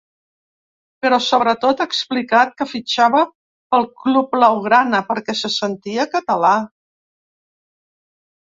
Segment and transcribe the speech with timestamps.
[1.05, 3.21] Però, sobretot ha explicat que fitxava
[3.75, 6.57] pel club blau-grana perquè se sentia català.